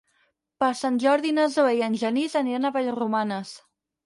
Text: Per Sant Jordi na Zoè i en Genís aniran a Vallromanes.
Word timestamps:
Per 0.63 0.69
Sant 0.79 0.97
Jordi 1.03 1.33
na 1.39 1.45
Zoè 1.57 1.75
i 1.81 1.83
en 1.89 1.99
Genís 2.05 2.39
aniran 2.41 2.67
a 2.67 2.73
Vallromanes. 2.79 3.55